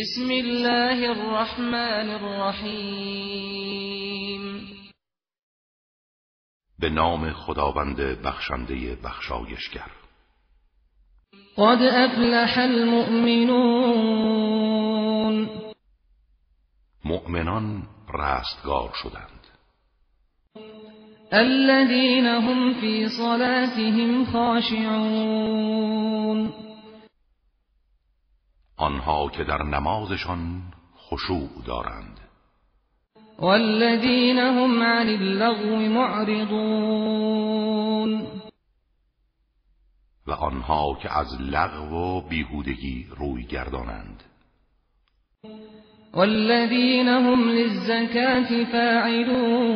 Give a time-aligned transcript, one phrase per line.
[0.00, 3.36] بسم الله الرحمن الرحیم.
[6.78, 9.90] به نام خداوند بخشنده بخشایشگر.
[11.56, 13.78] قد افلح المؤمنون.
[17.04, 17.82] مؤمنان
[18.14, 19.46] رستگار شدند.
[21.32, 25.86] الذين هم في صلاتهم خاشعون.
[28.76, 30.62] آنها که در نمازشان
[30.96, 32.20] خشوع دارند.
[33.38, 36.96] والذین هم عن اللغو معرضون.
[40.26, 44.22] و آنها که از لغو و بیهودگی روی گردانند.
[46.14, 49.66] والذین هم للزکاة فاعلون.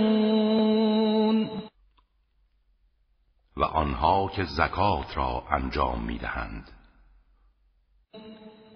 [3.56, 6.79] و آنها که زکات را انجام می‌دهند.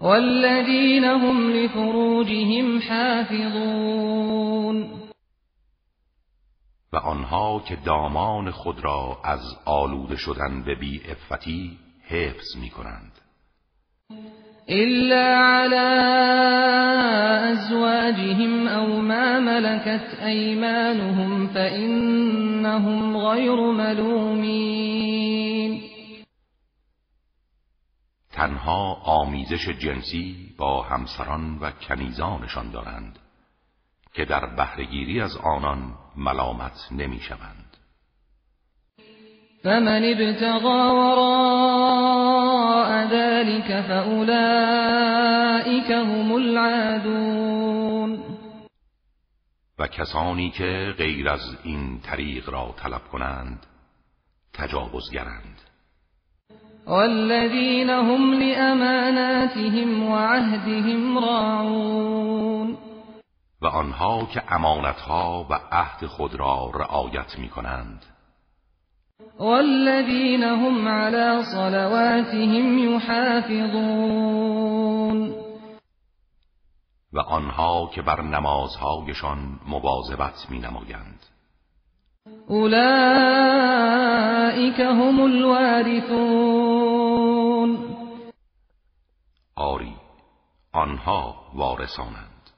[0.01, 4.45] والذین هم لفروجهم حافظون.
[6.93, 11.77] و آنها که دامان خود را از آلوده شدن به بی افتی
[12.09, 13.11] حفظ می کنند
[14.69, 15.75] إلا على
[17.51, 25.15] أزواجهم أو ما ملكت أيمانهم فإنهم غير ملومين.
[28.35, 33.19] تنها آمیزش جنسی با همسران و کنیزانشان دارند
[34.13, 37.77] که در بهرهگیری از آنان ملامت نمی‌شوند.
[39.63, 42.05] فمن ابتغى وراء
[43.07, 44.31] ذلك فأولئك
[45.91, 48.19] هم العادون
[49.79, 53.65] و کسانی که غیر از این طریق را طلب کنند
[54.53, 55.64] تجاوزگرند
[56.87, 62.77] والذین هم لأماناتهم وعهدهم راعون.
[63.61, 68.05] و آنها که امانتها و عهد خود را رعایت می کنند
[69.39, 74.25] والذین هم على صلواتهم یحافظون.
[77.13, 81.19] و آنها که بر نمازهایشان مواظبت می نمایند
[82.47, 82.79] اولئک
[84.79, 86.64] هم الوارثون
[89.55, 89.95] آری
[90.73, 92.49] آنها وارثانند.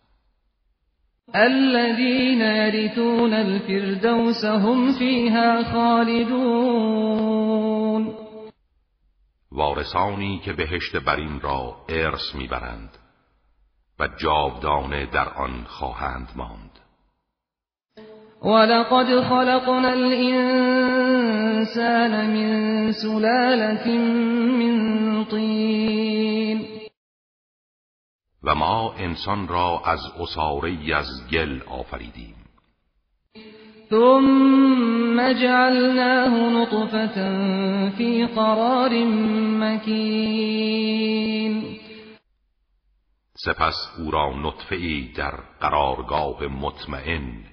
[1.36, 6.88] الذين يرثون الفردوس هم فيها خالدون.
[9.52, 12.90] وارثانی که بهشت برین را ارث می‌برند
[14.00, 16.80] و جاودانه در آن خواهند ماند.
[18.42, 21.08] ولقد خلقنا الإنسان
[22.28, 23.88] من سلالة
[24.58, 26.07] من طين
[28.44, 32.36] و ما انسان را از اصاره از گل آفریدیم.
[33.90, 37.16] ثم جعلناه نطفة
[37.98, 38.90] في قرار
[39.60, 41.08] مكين.
[43.34, 47.44] سپس او را نطفه ای در قرارگاه مطمئن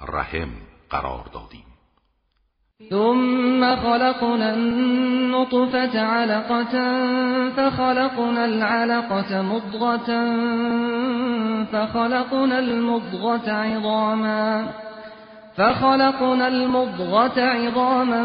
[0.00, 0.50] رحم
[0.90, 1.67] قرار دادیم.
[2.78, 6.74] ثم خلقنا النطفة علقة
[7.56, 10.06] فخلقنا العلقة مضغة
[11.72, 14.66] فخلقنا المضغة عظاما
[15.56, 18.24] فخلقنا المضغة عظاما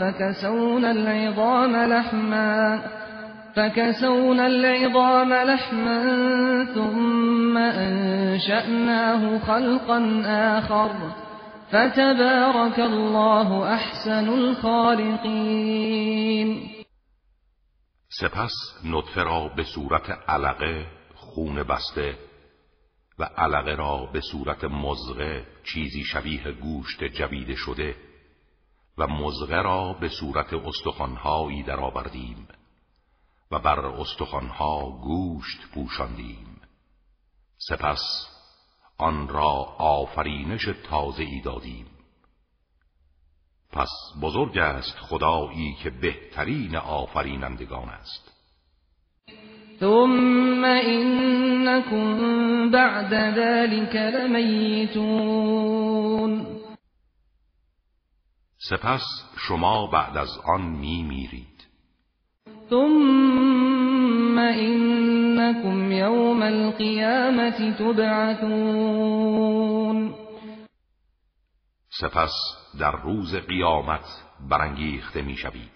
[0.00, 2.80] فكسونا العظام لحما
[3.56, 6.00] فكسونا العظام لحما
[6.74, 10.90] ثم أنشأناه خلقا آخر
[11.68, 15.74] فتبارك الله احسن الخالقین
[18.08, 18.52] سپس
[18.84, 22.18] نطفه را به صورت علقه خون بسته
[23.18, 27.96] و علقه را به صورت مزغه چیزی شبیه گوشت جویده شده
[28.98, 32.48] و مزغه را به صورت استخوانهایی درآوردیم
[33.50, 36.60] و بر استخوانها گوشت پوشاندیم.
[37.58, 38.33] سپس
[38.98, 41.86] آن را آفرینش تازه ای دادیم.
[43.72, 43.90] پس
[44.22, 48.32] بزرگ است خدایی که بهترین آفرینندگان است.
[49.80, 52.10] ثم انکم
[52.70, 55.64] بعد ذلك لمیتون.
[58.68, 59.02] سپس
[59.36, 61.66] شما بعد از آن می میرید
[62.70, 63.63] ثم
[65.90, 69.34] یوم القیامت تبعثون.
[71.88, 72.32] سپس
[72.80, 74.04] در روز قیامت
[74.50, 75.74] برانگیخته می‌شوید.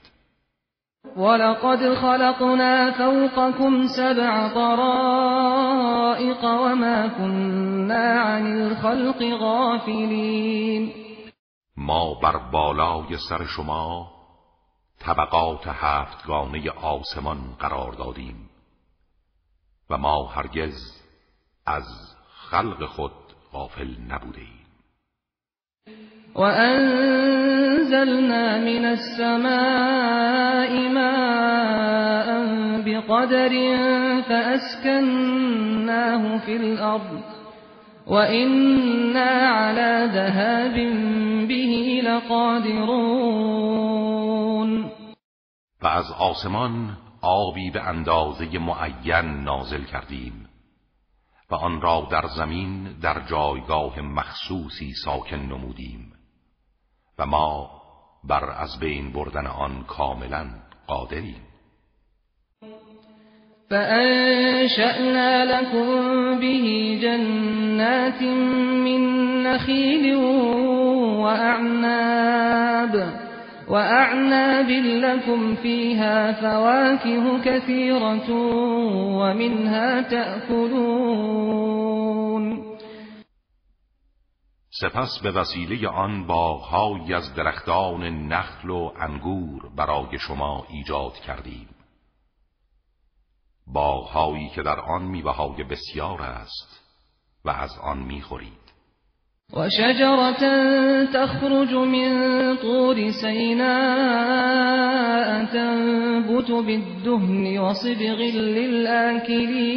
[1.16, 10.92] ولقد خلقنا فوقكم سبع طرائق وما كنا عن الخلق غافلین
[11.76, 14.10] ما بر بالای سر شما
[15.00, 18.47] طبقات هفتگانه آسمان قرار دادیم.
[19.90, 20.98] و ما هرگز
[21.66, 21.84] از
[22.50, 23.12] خلق خود
[23.52, 24.58] غافل نبوده ایم
[26.34, 27.78] وأنزلنا
[28.58, 29.28] من السماء
[30.88, 32.28] ماء
[32.84, 33.52] بقدر
[34.28, 35.58] فأسكناه
[36.38, 37.22] في الأرض
[38.06, 40.74] وإنا على ذهاب
[41.48, 43.38] به لقادرون.
[45.82, 50.48] و از آسمان آبی به اندازه معین نازل کردیم
[51.50, 56.12] و آن را در زمین در جایگاه مخصوصی ساکن نمودیم
[57.18, 57.70] و ما
[58.24, 60.46] بر از بین بردن آن کاملا
[60.86, 61.42] قادریم.
[63.70, 69.02] فأنشأنا لكم به جنات من
[69.42, 70.14] نخيل
[71.24, 72.94] وأعناب
[73.70, 78.30] وأعناب لكم فيها فواكه كثيرة
[79.20, 81.58] ومنها تأكلون
[84.70, 91.68] سپس به وسیله آن باغهایی از درختان نخل و انگور برای شما ایجاد کردیم.
[93.66, 96.80] باغهایی که در آن میوههای بسیار است
[97.44, 98.67] و از آن می‌خورید.
[99.52, 100.32] و شجرة
[101.04, 103.68] تخرج من طور سیناء
[105.44, 109.68] تنبت بالدهن وصبغ للآكلین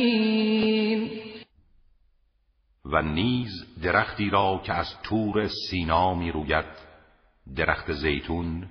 [2.86, 3.50] و نیز
[3.84, 6.66] درختی را که از تور سینا می روید
[7.56, 8.68] درخت زیتون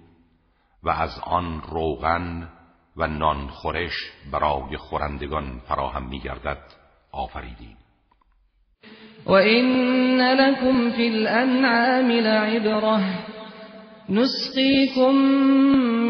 [0.83, 2.49] و از آن روغن
[2.97, 3.95] و نان خورش
[4.33, 6.63] برای خورندگان فراهم می گردد
[7.13, 7.80] آفریدیم.
[9.31, 13.03] و این لکم فی الانعام لعبره
[14.09, 15.15] نسقیکم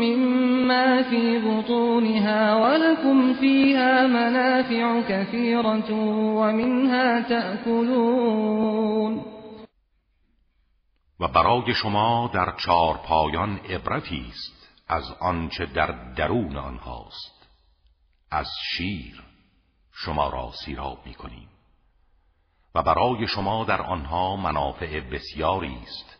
[0.00, 5.92] مما في بطونها ولكم فيها منافع كثيرة
[6.40, 9.24] ومنها تأكلون
[11.20, 17.48] و برای شما در چار پایان عبرتی است از آنچه در درون آنهاست.
[18.30, 19.22] از شیر
[19.92, 21.48] شما را سیراب می کنیم
[22.74, 26.18] و برای شما در آنها منافع بسیاری است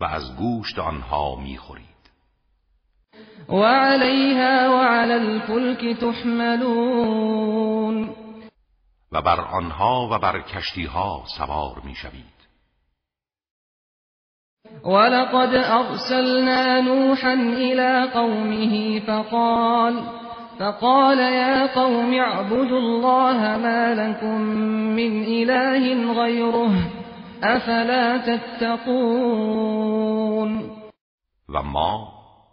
[0.00, 1.86] و از گوشت آنها می خورید
[3.48, 7.36] و علیها و علی الفلک تحملون.
[9.12, 12.36] و بر آنها و بر کشتیها سوار می شوید
[14.84, 20.25] ولقد أرسلنا نوحا إلى قومه فقال
[20.58, 24.40] فقال يا قوم اعبدوا الله ما لكم
[24.96, 26.72] من إله غيره
[27.42, 29.56] أفلا تتقون.
[31.48, 32.08] و ما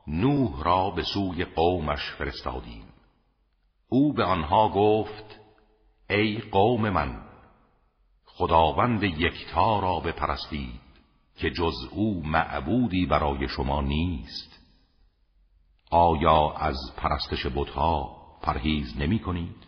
[0.07, 2.83] نوح را به سوی قومش فرستادیم.
[3.89, 5.39] او به آنها گفت
[6.09, 7.21] ای قوم من
[8.25, 10.81] خداوند یکتا را بپرستید
[11.37, 14.52] که جز او معبودی برای شما نیست.
[15.93, 18.09] آیا از پرستش بتها
[18.43, 19.63] پرهیز نمی کنید؟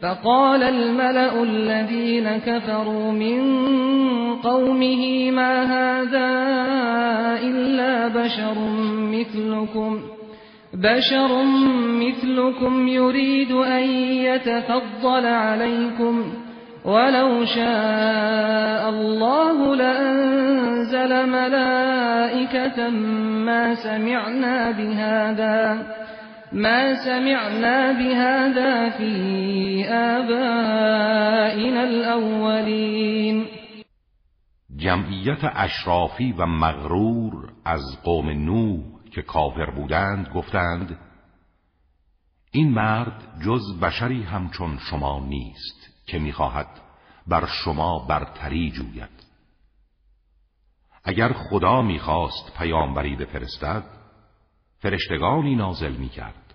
[0.00, 3.40] فقال الملأ الذين كفروا من
[4.42, 6.30] قومه ما هذا
[7.42, 8.58] إلا بشر
[9.12, 10.00] مثلكم
[10.74, 11.44] بشر
[11.86, 13.84] مثلكم يريد أن
[14.28, 16.43] يتفضل عليكم
[16.84, 22.88] ولو شاء الله لأنزل ملائكة
[23.46, 25.86] ما سمعنا بهذا
[26.52, 29.12] ما سمعنا بهذا في
[29.88, 33.46] آبائنا الأولين.
[34.76, 40.98] جمعیت اشرافی و مغرور از قوم نو که کافر بودند گفتند
[42.50, 45.83] این مرد جز بشری همچون شما نیست.
[46.06, 46.80] که می‌خواهد
[47.26, 49.24] بر شما برتری جوید.
[51.04, 53.84] اگر خدا می‌خواست پیامبری بفرستد
[54.78, 56.54] فرشتگانی نازل می‌کرد.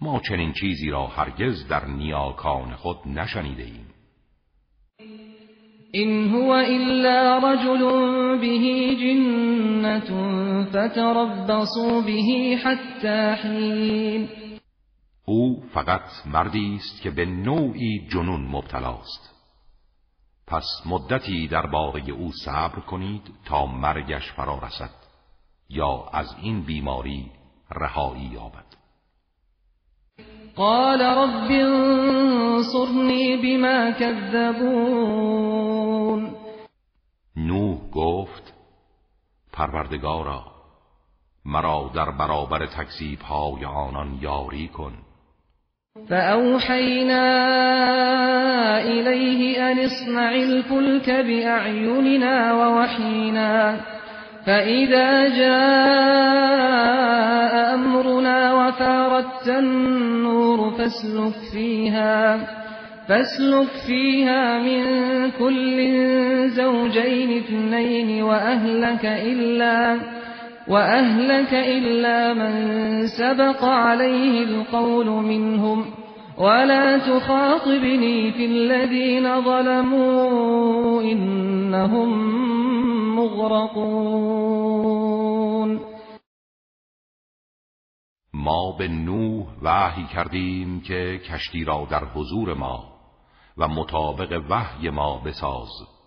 [0.00, 3.86] ما چنین چیزی را هرگز در نیاکان خود نشنیده ایم
[5.92, 7.80] این هو الا رجل
[8.40, 8.58] به
[8.96, 10.00] جنة
[10.64, 14.28] فتربصوا به حتی حین.
[15.30, 19.34] او فقط مردی است که به نوعی جنون مبتلاست.
[20.46, 24.90] پس مدتی درباره او صبر کنید تا مرگش فرا رسد
[25.68, 27.30] یا از این بیماری
[27.70, 28.64] رهایی یابد.
[30.56, 35.00] قال رب انصرنی بما كذبون
[37.36, 38.54] نوح گفت
[39.52, 40.44] پروردگارا
[41.44, 45.09] مرا در برابر تکذیب های آنان یاری کن.
[45.98, 47.22] فأوحينا
[48.82, 53.80] إليه أن اصنع الفلك بأعيننا ووحينا
[54.46, 56.74] فإذا جاء
[57.74, 62.38] أمرنا وفاردت النور فاسلك فيها
[63.08, 64.84] فاسلك فيها من
[65.30, 65.78] كل
[66.50, 70.19] زوجين اثنين وأهلك إلا
[70.68, 75.84] وأهلك إلا من سبق عليه القول منهم
[76.38, 82.10] ولا تخاطبني في الذين ظلموا إنهم
[83.16, 84.60] مغرقون
[88.34, 92.84] ما به نوح وحی کردیم که کشتی را در حضور ما
[93.58, 95.99] و مطابق وحی ما بساز.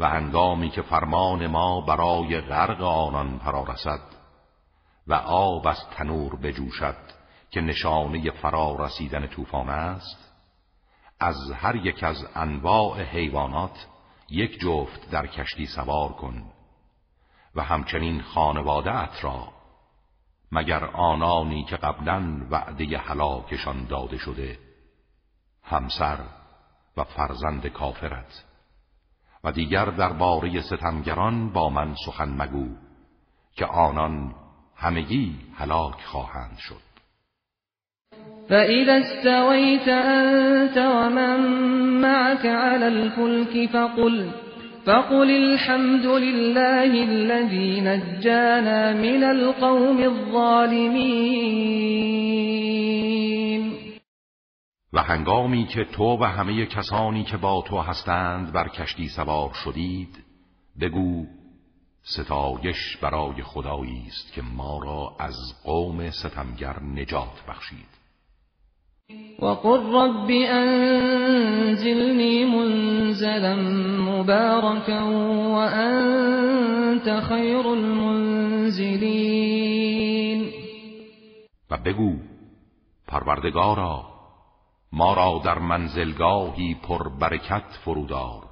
[0.00, 4.00] و هنگامی که فرمان ما برای غرق آنان فرا رسد
[5.06, 6.96] و آب از تنور بجوشد
[7.50, 10.34] که نشانه فرا رسیدن طوفان است
[11.20, 13.86] از هر یک از انواع حیوانات
[14.30, 16.44] یک جفت در کشتی سوار کن
[17.54, 19.48] و همچنین خانواده را
[20.52, 24.58] مگر آنانی که قبلا وعده هلاکشان داده شده
[25.62, 26.18] همسر
[26.96, 28.44] و فرزند کافرت.
[29.52, 32.66] دیگر درباره ستمگران با من سخن مگو
[33.56, 34.34] که آنان
[34.76, 36.88] همگی هلاک خواهند شد.
[38.48, 41.40] فإذا استويت أنت ومن
[42.00, 44.30] معك على الفلك فقل
[44.86, 51.58] فقل الحمد لله الذي نجانا من القوم الظالمين
[54.92, 60.24] و هنگامی که تو و همه کسانی که با تو هستند بر کشتی سوار شدید
[60.80, 61.26] بگو
[62.02, 67.98] ستایش برای خدایی است که ما را از قوم ستمگر نجات بخشید.
[69.42, 73.56] وقل رب انزلنی منزلا
[74.02, 75.06] مبارکا
[75.50, 78.88] وانت خیر المنزلین.
[81.70, 82.16] و بگو
[83.06, 84.07] پروردگارا
[84.92, 88.42] ما را در منزلگاهی پر برکت فرودار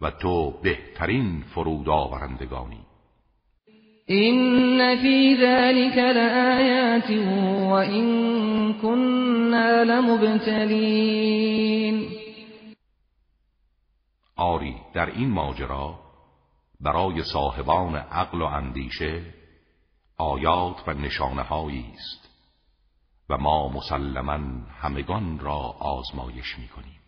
[0.00, 2.80] و تو بهترین فرود آورندگانی
[4.06, 11.30] این فی ذلك لآیات و این كنا لمبتلین
[14.36, 15.98] آری در این ماجرا
[16.80, 19.22] برای صاحبان عقل و اندیشه
[20.18, 22.29] آیات و نشانه است.
[23.30, 24.38] و ما مسلما
[24.80, 27.00] همگان را آزمایش می‌کنیم.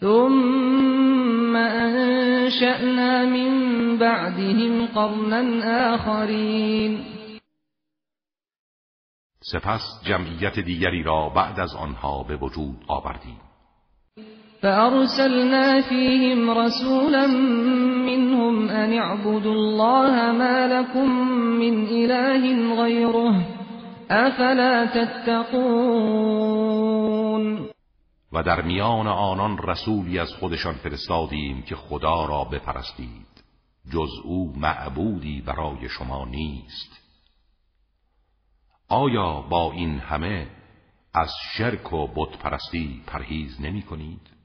[0.00, 7.04] ثم انشأنا من بعدهم قرنا آخرین.
[9.40, 13.40] سپس جمعیت دیگری را بعد از آنها به وجود آوردیم.
[14.62, 17.26] فأرسلنا فيهم رسولا
[18.06, 21.08] منهم أن اعبدوا الله ما لكم
[21.58, 23.61] من إله غيره
[24.14, 26.12] افلا تتقون؟
[28.32, 33.26] و در میان آنان رسولی از خودشان فرستادیم که خدا را بپرستید.
[33.92, 37.00] جز او معبودی برای شما نیست.
[38.88, 40.46] آیا با این همه
[41.14, 44.41] از شرک و بتپرستی پرهیز نمی کنید؟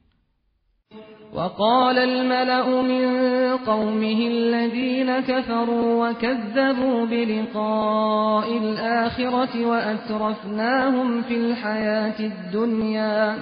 [1.34, 3.08] وقال الملأ من
[3.58, 13.36] قومه الذين كفروا وكذبوا بلقاء الآخرة وأترفناهم في الحياة الدنيا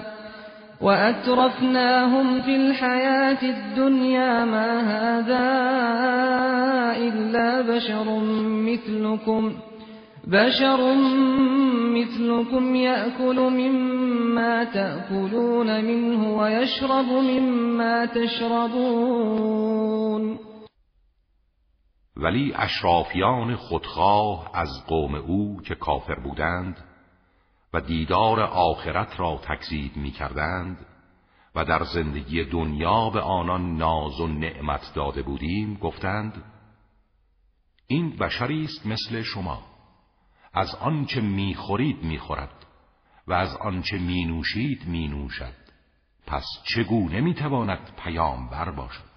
[0.81, 5.45] وأترفناهم في الحياة الدنيا ما هذا
[6.97, 9.53] إلا بشر مثلكم
[10.27, 10.95] بشر
[11.93, 19.45] مثلكم يأكل مما تأكلون منه ويشرب مما تشربون.
[22.17, 26.77] ولی اشرافیان خودخواه از قوم او که کافر بودند
[27.73, 30.77] و دیدار آخرت را تکذیب می کردند
[31.55, 36.43] و در زندگی دنیا به آنان ناز و نعمت داده بودیم گفتند
[37.87, 39.74] این بشری است مثل شما.
[40.55, 42.65] از آنچه می‌خورید می‌خورد
[43.27, 45.53] و از آنچه مینوشید مینوشد.
[46.27, 49.15] پس چگونه می‌تواند پیامبر باشد؟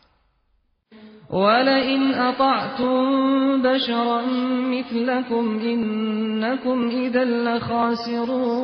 [1.31, 4.23] ولئن اطعتم بشرا
[4.71, 8.59] مثلكم انكم اذا لخاسرون.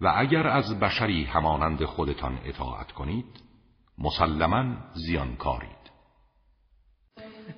[0.00, 3.42] و اگر از بشری همانند خودتان اطاعت کنید
[3.98, 5.77] مسلما زیانکارید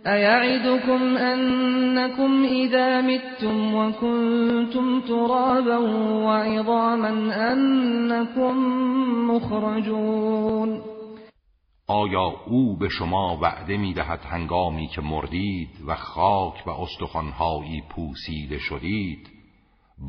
[0.06, 5.78] ایعدکم انکم اذا متم وکنتم ترابا
[6.24, 8.56] وعظاما انکم
[9.26, 10.82] مخرجون
[11.86, 18.58] آیا او به شما وعده می دهد هنگامی که مردید و خاک و استخوانهایی پوسیده
[18.58, 19.28] شدید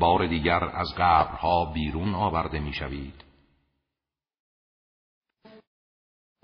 [0.00, 3.31] بار دیگر از قبرها بیرون آورده می شوید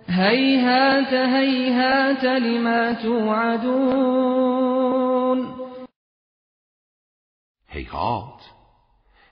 [0.08, 4.48] هیهات هیهات لما توعدون.
[7.68, 8.40] هیهات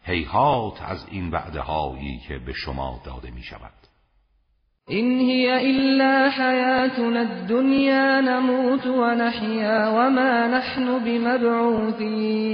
[0.03, 3.73] هیهات از این وعده هایی که به شما داده می شود
[4.89, 12.51] این هی الا حیاتنا الدنیا نموت و نحیا وما نحن بمبعوثین.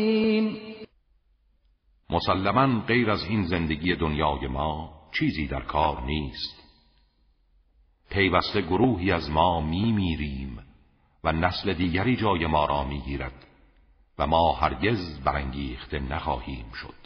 [2.11, 6.62] مسلما غیر از این زندگی دنیای ما چیزی در کار نیست.
[8.12, 10.59] پیوسته گروهی از ما می میریم
[11.25, 13.47] و نسل دیگری جای ما را می گیرد
[14.19, 17.02] و ما هرگز برانگیخته نخواهیم شد.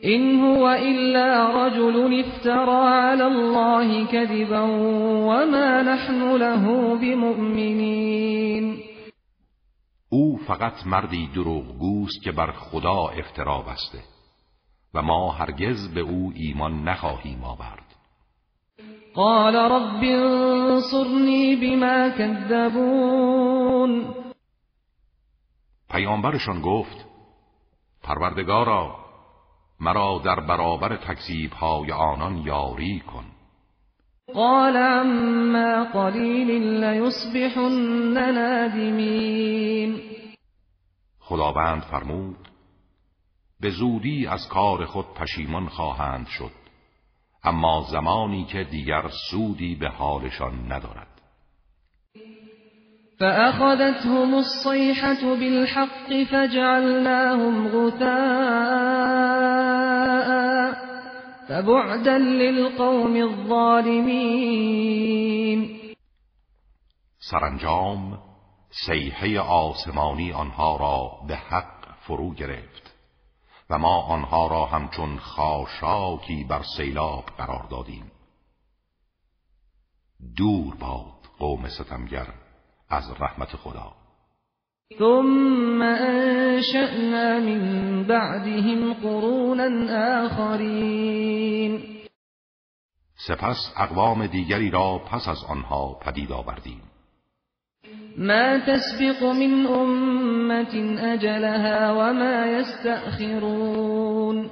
[0.00, 4.66] این هو الا رجل افترا علی الله كذبا
[5.26, 8.78] وما نحن له بمؤمنین.
[10.08, 13.98] او فقط مردی دروغگوست که بر خدا افترا بسته
[14.94, 17.89] و ما هرگز به او ایمان نخواهیم آورد.
[19.14, 24.04] قال رب انصرنی بما کذبون
[25.90, 27.06] پیامبرشان گفت
[28.02, 28.96] پروردگارا
[29.80, 33.24] مرا در برابر تکذیب های آنان یاری کن.
[34.34, 36.50] قال عما قلیل
[36.84, 40.00] لیصبحن نادمین.
[41.20, 42.48] خداوند فرمود
[43.60, 46.59] به زودی از کار خود پشیمان خواهند شد.
[47.44, 51.06] اما زمانی که دیگر سودی به حالشان ندارد.
[53.18, 59.00] فأخذتهم الصيحة بالحق فجعلناهم غثاء
[61.48, 64.40] فبعدا للقوم الظالمين.
[67.18, 68.18] سرانجام
[68.86, 72.89] سیحه آسمانی آنها را به حق فرو گرفت.
[73.70, 78.10] و ما آنها را همچون خاشاکی بر سیلاب قرار دادیم.
[80.36, 82.26] دور باد قوم ستمگر
[82.88, 83.92] از رحمت خدا.
[84.98, 92.00] ثم انشأنا من بعدهم قرونا آخرین.
[93.26, 96.89] سپس اقوام دیگری را پس از آنها پدید آوردیم.
[98.20, 104.50] ما تسبق من امت اجلها وما يستأخرون.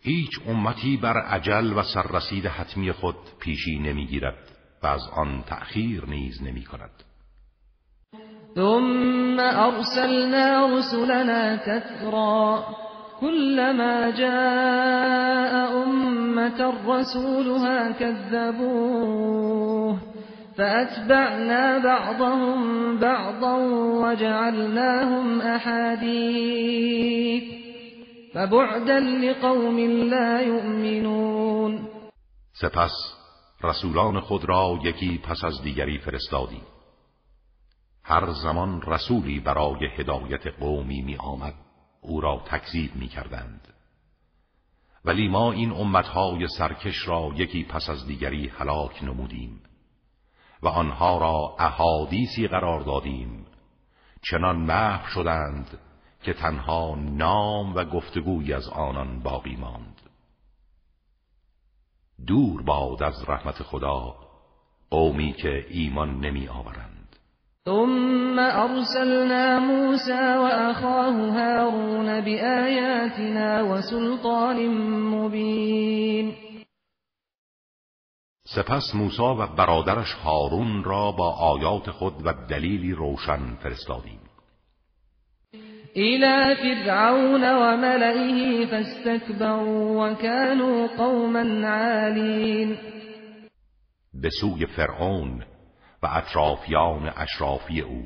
[0.00, 4.50] هیچ امتی بر عجل و سررسید حتمی خود پیشی نمی‌گیرد
[4.82, 6.90] و از آن تأخیر نیز نمی کند
[8.54, 12.64] ثم ارسلنا رسلنا تترا
[13.20, 20.13] كلما جاء امه رسولها كذبوه.
[20.56, 23.56] فأتبعنا بعضهم بعضا
[24.02, 26.84] وجعلناهم أحاديث
[28.34, 29.78] فبعدا لقوم
[30.10, 31.88] لا يؤمنون.
[32.52, 32.92] سپس
[33.64, 36.62] رسولان خود را یکی پس از دیگری فرستادی.
[38.04, 41.54] هر زمان رسولی برای هدایت قومی می آمد
[42.00, 43.68] او را تکذیب می کردند.
[45.04, 49.60] ولی ما این امتهای سرکش را یکی پس از دیگری هلاک نمودیم.
[50.64, 53.46] و آنها را احادیثی قرار دادیم.
[54.30, 55.78] چنان محو شدند
[56.22, 60.00] که تنها نام و گفتگوی از آنان باقی ماند.
[62.26, 64.14] دور باد از رحمت خدا
[64.90, 67.16] قومی که ایمان نمی آورند.
[67.64, 74.68] ثم ارسلنا موسى واخاه هارون بآياتنا وسلطان
[75.14, 76.43] مبين.
[78.54, 84.20] سپس موسی و برادرش هارون را با آیات خود و دلیلی روشن فرستادیم.
[85.96, 92.78] الى فرعون و ملئه فاستكبروا وكانوا قوما عالین.
[94.14, 95.44] به سوی فرعون
[96.02, 98.02] و اطرافیان اشرافی او.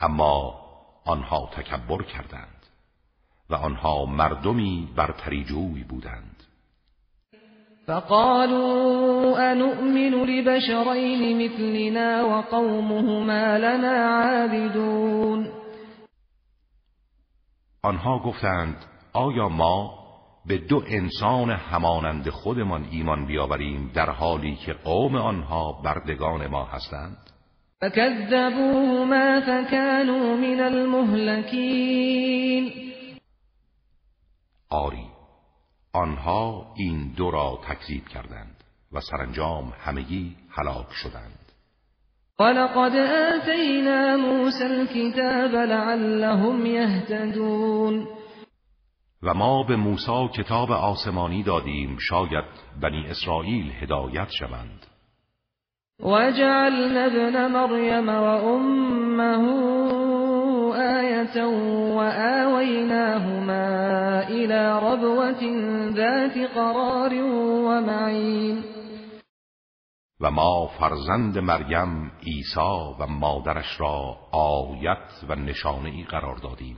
[0.00, 0.60] اما
[1.06, 2.66] آنها تکبر کردند
[3.50, 6.39] و آنها مردمی برتریجوی بودند.
[7.90, 15.48] فقالوا أنؤمن لبشرين مثلنا وقومهما لنا عابدون.
[17.84, 18.76] آنها گفتند
[19.12, 19.90] آیا ما
[20.46, 27.16] به دو انسان همانند خودمان ایمان بیاوریم در حالی که قوم آنها بردگان ما هستند؟
[27.80, 32.10] فكذبوهما فكانوا من المهلكين
[34.70, 35.19] آری
[35.92, 41.52] آنها این دو را تکذیب کردند و سرانجام همگی هلاک شدند.
[42.40, 48.08] ولقد آتینا موسى الكتاب لعلهم يهتدون
[49.22, 52.44] و ما به موسی کتاب آسمانی دادیم شاید
[52.82, 54.86] بنی اسرائیل هدایت شوند.
[56.00, 59.70] وجعلنا ابن مريم وأمه
[61.96, 63.68] وآويناهما
[64.28, 65.42] إلى ربوة
[65.94, 67.14] ذات قرار
[67.64, 68.62] ومعين
[70.20, 76.76] و ما فرزند مریم عیسی و مادرش را آیت و نشانه قرار دادیم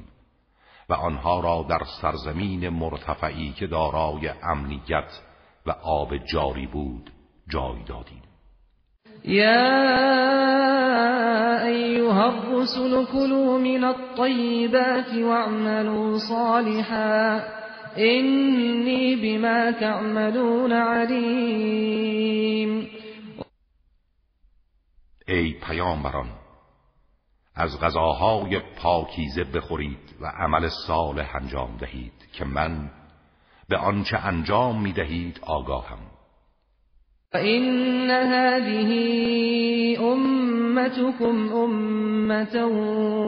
[0.88, 5.20] و آنها را در سرزمین مرتفعی که دارای امنیت
[5.66, 7.11] و آب جاری بود
[7.48, 8.22] جای دادیم.
[9.24, 9.62] یا
[11.66, 17.40] ایها الرسل كلوا من الطیبات واعملوا صالحا.
[17.96, 22.22] اینی بما تعملون علیم
[25.28, 26.28] ای پیامبران
[27.54, 32.90] از غذاهای پاکیزه بخورید و عمل صالح انجام دهید که من
[33.68, 36.12] به آنچه انجام می دهید آگاهم.
[37.38, 38.90] این هذه
[40.01, 42.64] امتكم امه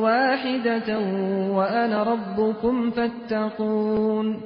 [0.01, 0.97] واحده
[1.53, 4.43] وانا ربكم فاتقون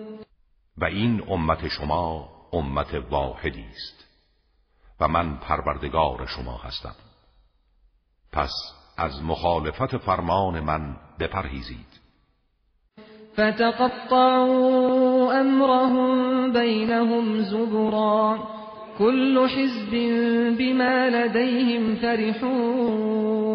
[0.78, 4.04] و این امت شما امت واحدی است
[5.00, 6.94] و من پروردگار شما هستم.
[8.32, 8.50] پس
[8.96, 12.00] از مخالفت فرمان من بپرهیزید.
[13.32, 18.38] فتقطعوا امرهم بینهم زبرا
[18.98, 19.90] كل حزب
[20.58, 23.48] بما لديهم فرحون.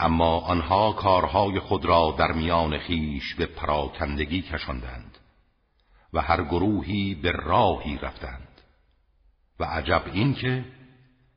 [0.00, 5.18] اما آنها کارهای خود را در میان خیش به پراکندگی کشاندند
[6.12, 8.60] و هر گروهی به راهی رفتند
[9.60, 10.64] و عجب این که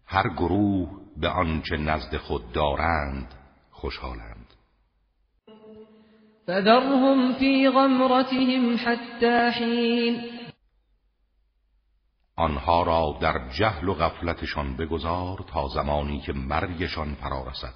[0.05, 3.33] هر گروه به آنچه نزد خود دارند
[3.71, 4.47] خوشحالند.
[6.47, 10.42] فذرهم فی غمرتهم حتی حین
[12.35, 17.73] آنها را در جهل و غفلتشان بگذار تا زمانی که مرگشان فرا رسد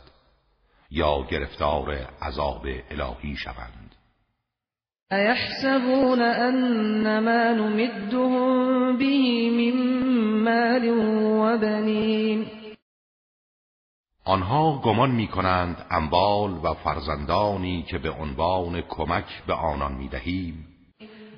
[0.92, 1.92] یا گرفتار
[2.22, 3.96] عذاب الهی شوند.
[5.12, 10.00] ایحسبون ان ما نمدهم به من
[10.44, 12.48] مال و بنین.
[14.26, 20.67] آنها گمان می کنند اموال و فرزندانی که به عنوان کمک به آنان می دهیم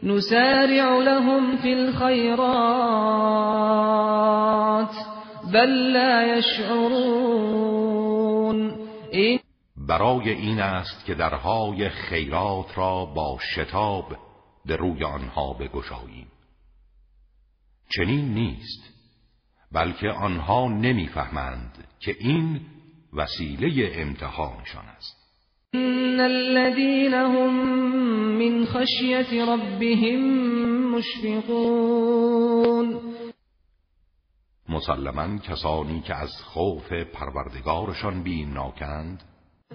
[0.04, 2.50] نسارع لهم فی الخیرات
[5.54, 7.60] بل لا یشعرون
[9.12, 9.40] این
[9.78, 14.18] برای این است که درهای خیرات را با شتاب
[14.66, 16.28] به روی آنها بگشاییم.
[17.90, 18.84] چنین نیست
[19.72, 22.62] بلکه آنها نمی‌فهمند که این
[23.14, 25.19] وسیله امتحانشان است.
[25.74, 27.54] ان الذين هم
[28.40, 30.20] من خشیت ربهم
[30.96, 32.20] مشفقون
[34.70, 39.24] مسلما کسانی که از خوف پروردگارشان بیمناکند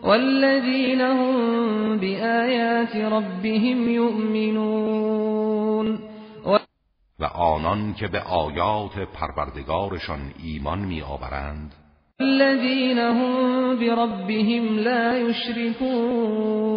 [0.02, 5.34] والذین هم بآیات ربهم یؤمنون
[7.18, 11.83] و آنان که به آیات پروردگارشان ایمان میآورند.
[12.20, 16.74] الذين هم بربهم لا يشركون.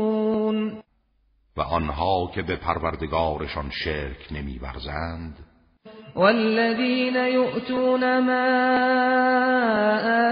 [1.58, 5.36] و آنها که به پروردگارشان شرک نمیورزند.
[6.16, 8.48] والذين يؤتون ما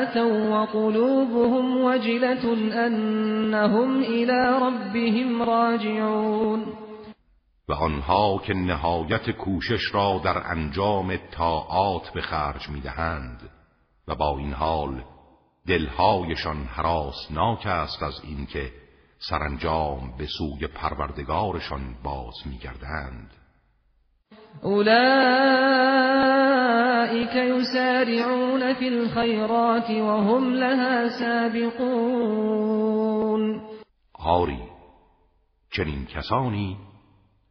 [0.02, 2.54] آتوا وقلوبهم وجلة
[2.88, 6.64] أنهم إلى ربهم راجعون.
[7.70, 13.55] و آنها که نهایت کوشش را در انجام طاعات به خرج می‌دهند
[14.08, 15.04] و با این حال
[15.68, 18.72] دلهایشان حراسناک است از اینکه
[19.30, 23.34] سرانجام به سوی پروردگارشان باز میگردند.
[24.62, 24.96] اولئك
[27.36, 32.36] يسارعون في الخيرات وهم لها سابقون.
[34.14, 34.62] آری
[35.72, 36.78] چنین کسانی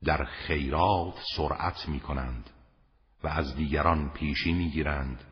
[0.05, 2.51] در خیرات سرعت می کنند
[3.25, 5.25] و از دیگران پیشی می گیرند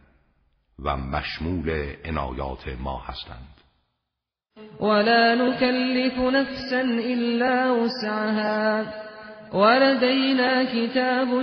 [0.85, 3.49] و مشمول عنایات ما هستند.
[4.81, 8.85] ولا نكلف نفسا الا وسعها.
[9.53, 11.43] ولدينا كتاب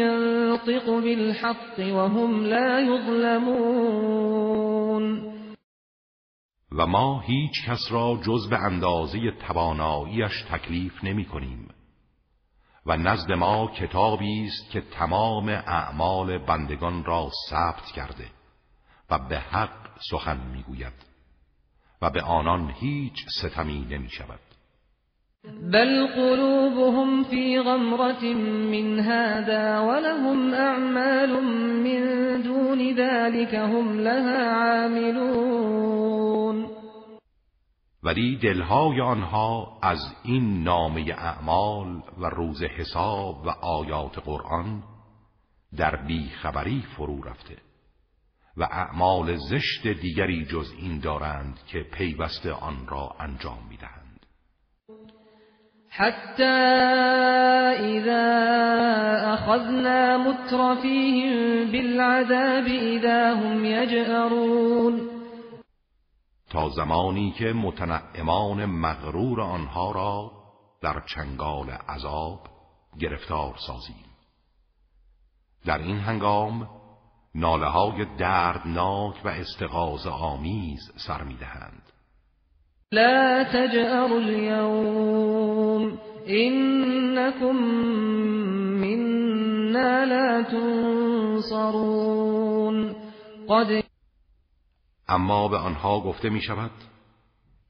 [0.00, 4.20] ينطق بالحق وهم لا يظلمون.
[6.72, 11.68] و ما هیچ کس را جز به اندازه تواناییش تکلیف نمی کنیم.
[12.86, 18.39] و نزد ما کتابی است که تمام اعمال بندگان را ثبت کرده.
[19.10, 20.92] و به حق سخن می‌گوید
[22.02, 24.40] و به آنان هیچ ستمی نمی شود
[25.72, 28.34] بل قلوبهم في غمرة
[28.72, 31.42] من هذا ولهم أعمال
[31.84, 32.02] من
[32.42, 34.50] دون ذلك هم لها
[34.82, 36.10] عاملون.
[38.02, 44.82] ولی دلهای آنها از این نامه اعمال و روز حساب و آیات قرآن
[45.76, 47.56] در بیخبری فرو رفته.
[48.56, 54.26] و اعمال زشت دیگری جز این دارند که پیوسته آن را انجام می‌دهند.
[55.88, 56.42] حتی
[57.80, 58.20] اذا
[59.32, 65.10] اخذنا مترفیهم بالعذاب اذا هم یجأرون
[66.50, 70.32] تا زمانی که متنعمان مغرور آنها را
[70.82, 72.40] در چنگال عذاب
[73.00, 74.04] گرفتار سازیم.
[75.64, 76.79] در این هنگام
[77.34, 81.82] ناله های دردناک و استغاز آمیز سر می‌دهند.
[82.92, 87.56] لا تجأروا اليوم انكم
[88.80, 90.42] منا لا
[91.42, 91.90] تنصرون.
[93.48, 93.84] قد
[95.08, 96.70] اما به آنها گفته می شود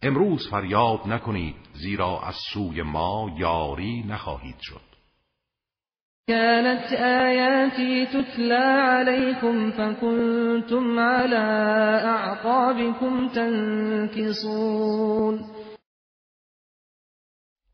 [0.02, 4.89] امروز فریاد نکنید زیرا از سوی ما یاری نخواهید شد.
[6.30, 11.36] كانت آياتي تتلى عليكم فكنتم على
[12.04, 14.80] اعقابكم تنكصون.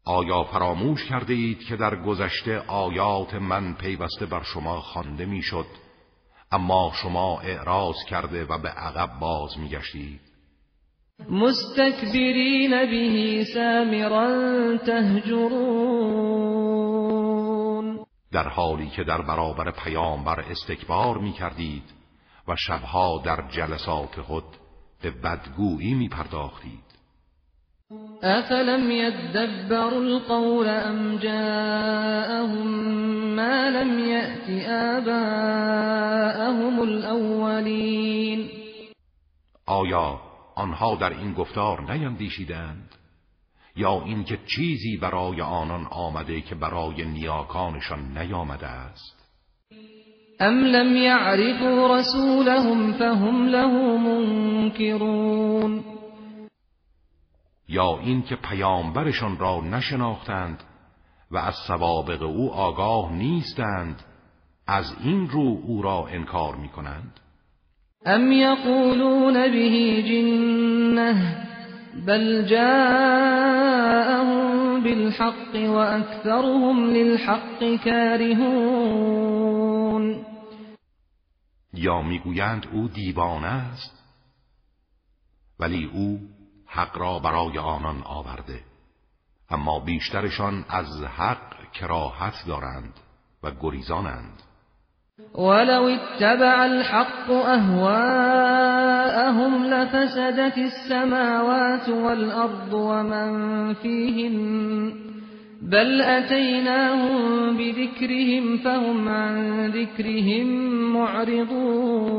[0.07, 5.67] آیا فراموش کرده اید که در گذشته آیات من پیوسته بر شما خوانده می‌شد؟
[6.53, 10.21] اما شما اعراض کرده و به عقب باز میگشتید.
[11.31, 16.36] مستكبرین به سامرا تهجرون.
[18.37, 21.83] در حالی که در برابر پیامبر استکبار می کردید
[22.49, 24.45] و شبها در جلسات خود
[25.03, 26.85] به بدگویی می پرداختید
[28.23, 32.67] افلم يدبروا القول ام جاءهم
[33.35, 34.51] ما لم يأت
[34.99, 38.51] آباءهم الاولین
[39.67, 40.21] آیا
[40.55, 42.95] آنها در این گفتار نیندیشیدند؟
[43.77, 49.17] یا اینکه چیزی برای آنان آمده که برای نیاکانشان نیامده است؟
[50.41, 55.85] ام لم يعرفوا رسولهم فهم له منكرون
[57.69, 60.63] یا اینکه پیامبرشان را نشناختند
[61.31, 64.03] و از سوابق او آگاه نیستند
[64.67, 67.21] از این رو او را انکار می کنند
[68.07, 71.47] ام یقولون به جنه
[72.05, 74.27] بل جاءهم
[74.83, 79.47] بالحق واكثرهم للحق كارهون.
[81.75, 84.03] یا می‌گویند او دیوانه است
[85.61, 86.21] ولی او
[86.67, 88.61] حق را برای آنان آورده.
[89.51, 92.93] اما بیشترشان از حق کراهت دارند
[93.43, 94.43] و گریزانند.
[95.35, 98.85] ولو اتبع الحق اهواءهم
[99.65, 104.93] لفسدت السماوات والارض ومن فيهن
[105.63, 110.47] بل اتيناهم بذكرهم فهم عن ذكرهم
[110.93, 112.17] معرضون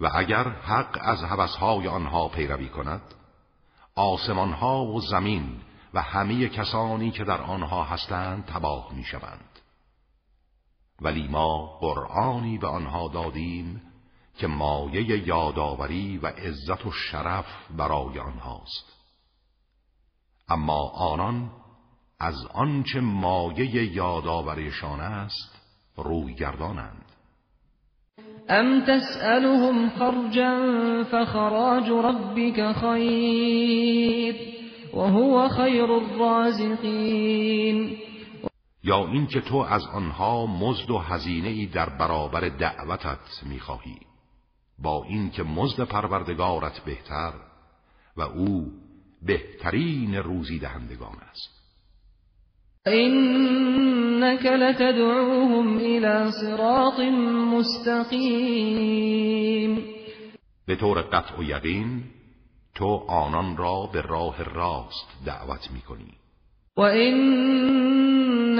[0.00, 3.02] و اگر حق از هوسهای آنها پیروی کند
[3.96, 5.44] آسمانها و زمین
[5.94, 9.49] و همه کسانی که در آنها هستند تباه می شوند.
[11.02, 13.82] ولی ما قرآنی به آنها دادیم
[14.38, 19.00] که مایه یادآوری و عزت و شرف برای آنهاست.
[20.48, 21.50] اما آنان
[22.20, 25.60] از آنچه مایه یادآوریشان است
[25.96, 27.04] روی گردانند
[28.48, 34.36] ام تسألهم خرجا فخراج ربك خیر
[34.94, 37.30] وهو خیر الرازقین.
[38.82, 43.96] یا اینکه تو از آنها مزد و هزینه ای در برابر دعوتت می‌خواهی.
[44.78, 47.32] با اینکه مزد پروردگارت بهتر
[48.16, 48.72] و او
[49.22, 51.60] بهترین روزی دهندگان است.
[52.86, 57.00] انك لتدعوهم الى صراط
[57.58, 58.90] مستقیم
[60.66, 62.04] به طور قطع و یقین
[62.74, 66.14] تو آنان را به راه راست دعوت می‌کنی.
[66.76, 68.09] و این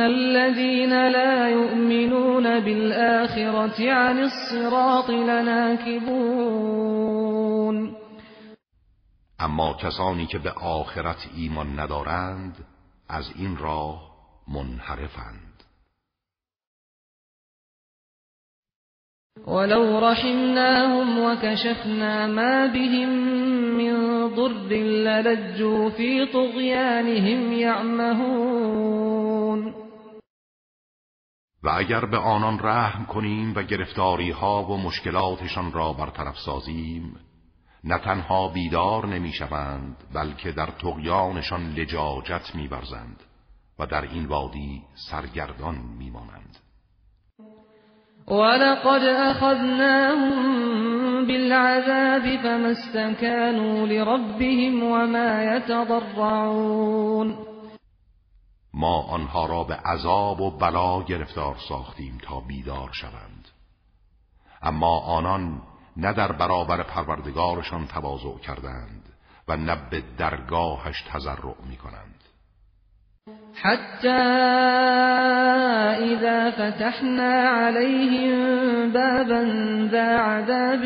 [0.07, 6.71] الذين لا يؤمنون بالآخرة عن الصراط لناكبون.
[9.41, 12.57] اما کسانی که به آخرت ایمان ندارند
[13.09, 14.11] از این راه
[14.49, 15.51] منحرفند.
[19.47, 23.09] ولو رحمناهم وكشفنا ما بهم
[23.77, 23.95] من
[24.35, 29.30] ضر للجوا في طغيانهم يعمهون.
[31.63, 37.17] و اگر به آنان رحم کنیم و گرفتاری ها و مشکلاتشان را برطرف سازیم
[37.85, 43.23] نه تنها بیدار نمی‌شوند بلکه در تقیانشان لجاجت میورزند
[43.79, 46.57] و در این وادی سرگردان میمانند.
[48.29, 50.21] ولقد اخذناهم
[51.27, 57.50] بالعذاب فما استكانوا لربهم وما يتضرعون.
[58.81, 63.49] ما آنها را به عذاب و بلا گرفتار ساختیم تا بیدار شوند.
[64.63, 65.63] اما آنان
[65.97, 69.03] نه در برابر پروردگارشان تواضع کردند
[69.49, 72.15] و نه به درگاهش تضرع می کنند
[73.55, 74.09] حتى
[76.13, 78.33] اذا فتحنا عليهم
[78.93, 79.43] بابا
[79.91, 80.85] ذا عذاب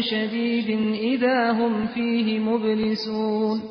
[0.00, 3.62] شدید اذا هم فيه مبلسون.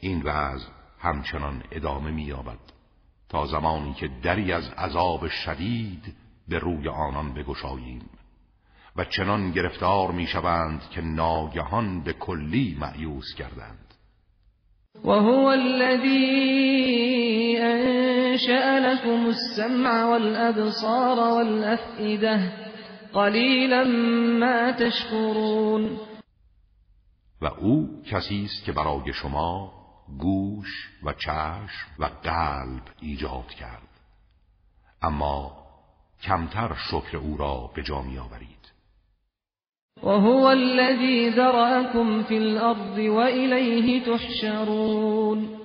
[0.00, 2.58] این وضع همچنان ادامه می‌یابد
[3.28, 6.14] تا زمانی که دری از عذاب شدید
[6.48, 8.10] به روی آنان بگشاییم
[8.96, 13.94] و چنان گرفتار می‌شوند که ناگهان به کلی معیوس کردند
[15.04, 16.20] وهو الذي
[17.60, 22.52] انشأ لكم السمع والابصار والافئده
[23.12, 23.84] قلیلا
[24.40, 25.90] ما تشکرون.
[27.40, 29.79] و او کسی است که برای شما
[30.18, 33.88] گوش و چشم و قلب ایجاد کرد.
[35.02, 35.60] اما
[36.22, 38.60] کمتر شکر او را به جا می آورید
[40.02, 45.60] وهو الذي ذرأكم في الأرض وإليه تحشرون.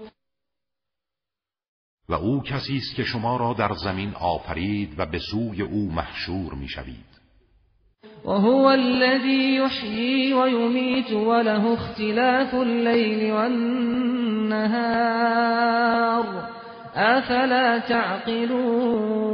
[2.10, 6.54] و او کسی است که شما را در زمین آفرید و به سوی او محشور
[6.54, 7.16] می‌شوید.
[8.26, 13.32] و هو الذی یحیی و یمیت و له اختلاف الليل
[14.54, 16.50] والنهار
[16.96, 19.26] افلا تعقلون؟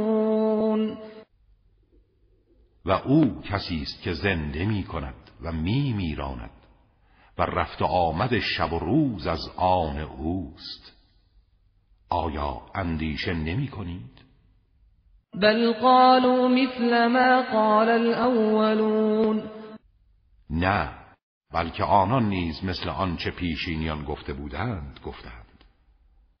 [2.84, 6.50] و او کسی است که زنده می کند و می میراند
[7.38, 10.92] و رفت و آمد شب و روز از آن اوست.
[12.10, 14.22] آیا اندیشه نمی کنید؟
[15.34, 19.42] بل قالوا مثل ما قال الاولون
[20.50, 21.01] نه
[21.54, 25.64] بلکه آنان نیز مثل آنچه پیشینیان گفته بودند گفتند.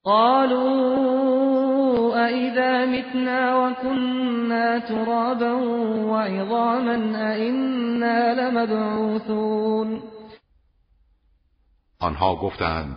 [0.04, 1.42] قالوا
[2.26, 5.54] أئذا متنا وكنا ترابا
[6.10, 6.96] وعظاما
[7.32, 10.02] أئنا لمبعوثون.
[12.00, 12.96] آنها گفتند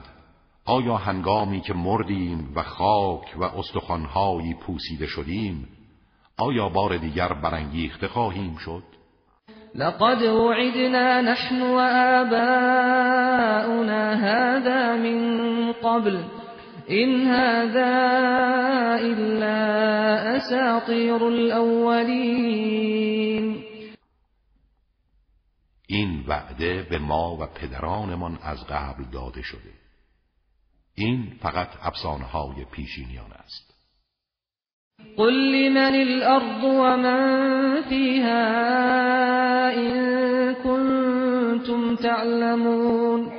[0.65, 5.67] آیا هنگامی که مردیم و خاک و استخوانهایی پوسیده شدیم
[6.37, 8.83] آیا بار دیگر برانگیخته خواهیم شد؟
[9.75, 12.95] لقد وعدنا نحن وآباؤنا
[14.15, 16.23] هذا من قبل
[16.87, 17.95] این هذا
[18.95, 19.55] الا
[20.35, 22.75] اساطیر الاولین
[25.87, 29.73] این وعده به ما و پدرانمان از قبل داده شده.
[30.95, 33.74] این فقط افسانه های پیشینیان است.
[35.17, 38.43] قل لمن الارض ومن فيها
[39.73, 43.31] ان كنتم تعلمون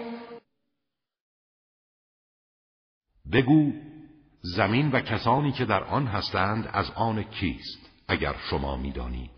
[3.33, 3.73] بگو
[4.57, 9.31] زمین و کسانی که در آن هستند از آن کیست اگر شما می‌دانید؟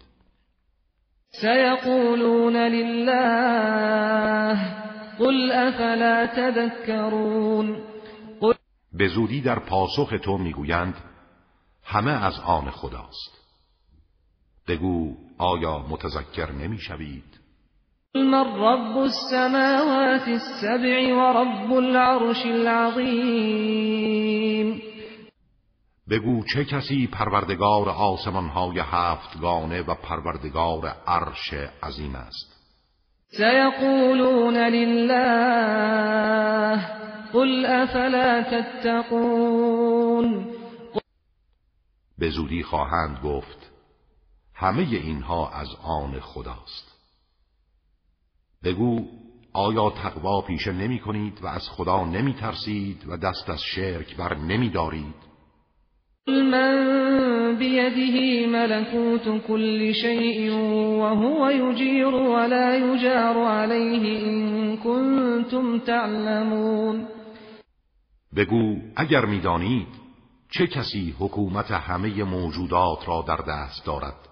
[1.41, 3.19] سیقولون لله
[5.19, 7.77] قل افلا تذکرون
[8.93, 10.95] به زودی در پاسخ تو می‌گویند
[11.91, 13.39] همه از آن خداست.
[14.68, 17.39] بگو آیا متذکر نمی‌شوید؟
[18.14, 23.89] من رب السماوات السبع ورب العرش العظیم.
[26.11, 32.59] بگو چه کسی پروردگار آسمانهای هفتگانه و پروردگار عرش عظیم است؟
[33.30, 35.18] سیقولون لله
[37.32, 39.78] قل افلا تتقون.
[42.19, 43.71] به زودی خواهند گفت
[44.55, 46.99] همه اینها از آن خداست.
[48.64, 49.07] بگو
[49.53, 54.35] آیا تقوا پیشه نمی کنید و از خدا نمی ترسید و دست از شرک بر
[54.37, 55.29] نمی دارید؟
[56.29, 60.53] من بيده ملكوت كل شيء
[61.01, 67.07] وهو يجير ولا يجار عليه إن كنتم تعلمون.
[68.37, 69.97] بگو اگر می‌دانید
[70.51, 74.28] چه کسی حکومت همه موجودات را در دست دارد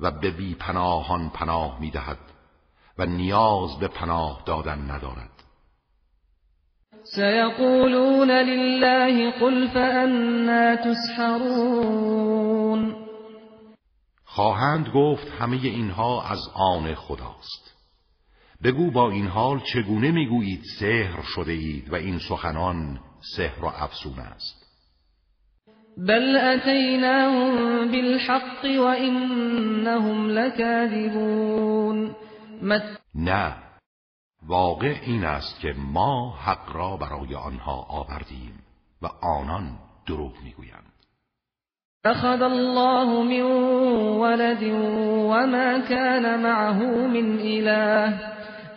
[0.00, 2.18] و به بی پناهان پناه می‌دهد
[2.98, 5.30] و نیاز به پناه دادن ندارد؟
[7.02, 12.32] سيقولون لله قل فأنا تسحرون.
[14.24, 17.76] خواهند گفت همه اینها از آن خداست.
[18.64, 23.00] بگو با این حال چگونه می‌گویید سحر شده اید و این سخنان
[23.36, 24.61] سحر و افسون است؟
[25.96, 32.14] بل اتیناهم بالحق وانهم لكاذبون
[33.14, 33.54] نه
[34.48, 38.58] واقع این است که ما حق را برای آنها آوردیم
[39.02, 39.70] و آنان
[40.06, 40.92] دروغ میگویند.
[42.04, 43.42] أخذ الله من
[44.20, 44.62] ولد
[45.30, 48.18] وما كان معه من إله.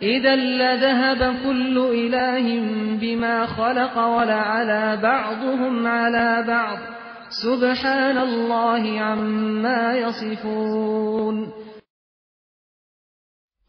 [0.02, 2.60] إذا لذهب كل إله
[3.00, 6.95] بما خلق ولعلى بعضهم على بعض.
[7.28, 11.52] سبحان الله عما يصفون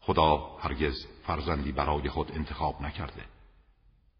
[0.00, 3.24] خدا هرگز فرزندی برای خود انتخاب نکرده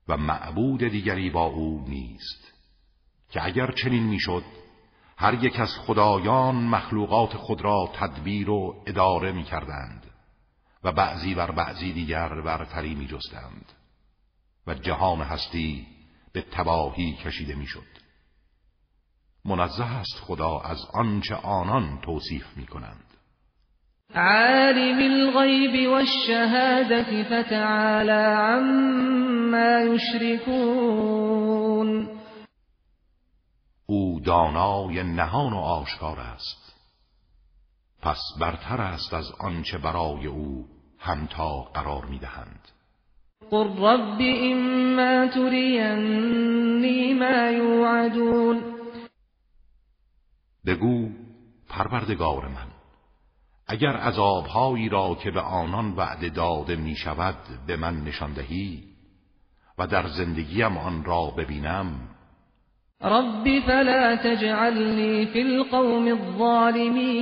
[0.08, 2.52] و معبود دیگری با او نیست
[3.30, 4.42] که اگر چنین می‌شد
[5.16, 10.06] هر یک از خدایان مخلوقات خود را تدبیر و اداره می کردند
[10.84, 13.72] و بعضی بر بعضی دیگر برتری می جستند
[14.66, 15.86] و جهان هستی
[16.32, 17.97] به تباهی کشیده می شد.
[19.44, 23.04] منزه است خدا از آنچه آنان توصیف می کنند.
[24.14, 31.28] عالم الغیب والشهادة فتعالى عما یشركون
[33.86, 36.74] او دانای نهان و آشکار است.
[38.02, 40.66] پس برتر است از آنچه برای او
[40.98, 42.68] همتا قرار می‌دهند.
[43.50, 48.77] قل رب اما ترینی ما یوعدون.
[50.66, 51.08] بگو
[51.68, 52.66] پروردگار من
[53.66, 57.36] اگر عذابهایی را که به آنان وعده داده می شود
[57.66, 58.84] به من نشان دهی
[59.78, 62.08] و در زندگیم آن را ببینم.
[63.00, 67.20] رب فلا تجعلنی فی القوم الظالمین.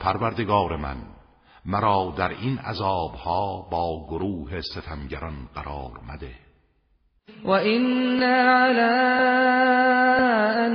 [0.00, 0.96] پروردگار من
[1.64, 6.43] مرا در این عذابها با گروه ستمگران قرار مده.
[7.44, 8.96] وَإِنَّا عَلَىٰ
[10.66, 10.72] أَن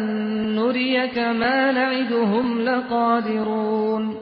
[0.56, 4.16] نُّرِيَكَ مَا نَعِدُهُمْ لَقَادِرُونَ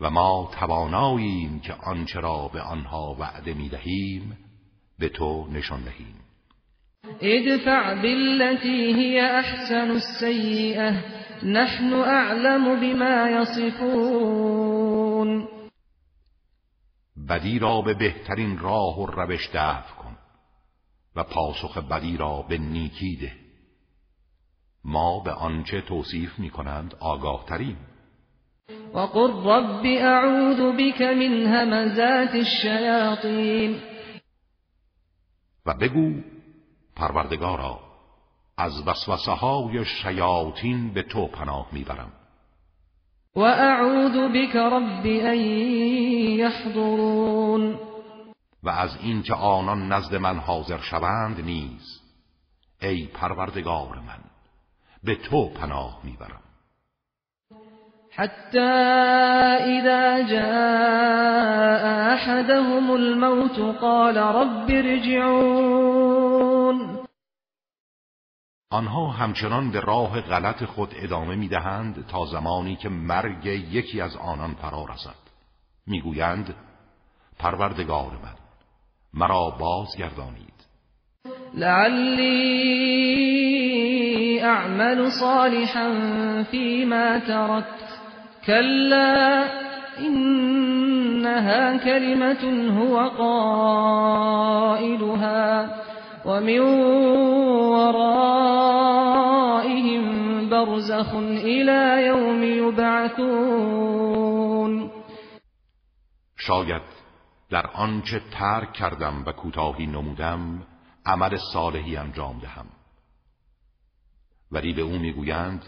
[0.00, 4.38] و ما تواناییم که آنچه را به آنها وعده می دهیم
[4.98, 6.14] به تو نشان دهیم.
[7.20, 11.04] ادفع بالتي هي احسن السيئه
[11.42, 14.80] نحن اعلم بما يصفون.
[17.28, 19.99] بدی را به بهترین راه و روش دفع
[21.16, 23.32] و پاسخ بدی را به نیکی ده.
[24.84, 27.76] ما به آنچه توصیف می کنند آگاه تریم
[28.94, 33.80] وقل رب اعوذ بك من همزات الشیاطین
[35.66, 36.12] و بگو
[36.96, 37.80] پروردگارا
[38.58, 42.12] از وسوسه های شیاطین به تو پناه می‌برم.
[43.36, 45.38] و اعوذ بك رب ان
[46.38, 47.89] یحضرون
[48.62, 52.00] و از اینکه آنان نزد من حاضر شوند نیز
[52.82, 54.20] ای پروردگار من
[55.04, 56.42] به تو پناه می‌برم.
[58.12, 66.20] حتی اذا جاء احدهم الموت قال رب ارجعون.
[68.70, 74.54] آنها همچنان به راه غلط خود ادامه می‌دهند تا زمانی که مرگ یکی از آنان
[74.54, 75.14] فرا رسد.
[75.86, 76.54] می‌گویند
[77.38, 78.34] پروردگار من
[79.14, 80.50] مرا بازگردانید
[81.54, 82.80] لعلی
[84.40, 85.92] اعمل صالحا
[86.42, 88.00] فيما تركت
[88.46, 89.48] كلا
[89.98, 94.50] انها كلمة هو قائلها
[96.26, 96.60] ومن
[97.70, 98.90] ورائهم
[100.50, 103.90] برزخ إلى يوم يبعثون.
[106.36, 106.82] شاید
[107.50, 110.62] در آنچه ترک کردم و کوتاهی نمودم
[111.06, 112.66] عمل صالحی انجام دهم.
[114.52, 115.62] ولی به او می‌گویند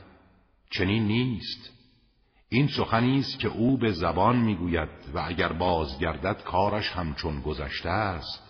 [0.70, 1.70] چنین نیست.
[2.48, 8.42] این سخنی است که او به زبان می‌گوید و اگر بازگردد کارش همچون گذشته است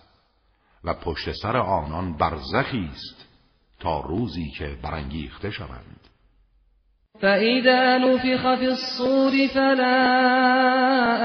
[0.85, 3.27] و پشت سر آنان برزخی است
[3.81, 6.01] تا روزی که برانگیخته شوند.
[7.21, 10.33] فإذا نفخ في الصور فلا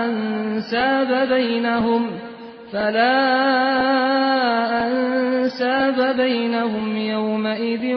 [0.05, 2.36] أنساب بينهم
[2.71, 3.17] فلا
[4.87, 7.95] أنساب بينهم يومئذ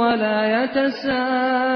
[0.00, 1.68] ولا يتساءلون.